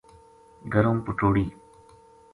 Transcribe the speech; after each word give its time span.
گرم 0.73 0.97
پٹوڑی 1.05 1.45